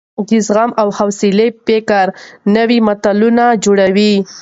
[0.27, 2.05] د زغم او حوصلې فکر
[2.55, 4.13] نوي ملتونه جوړوي.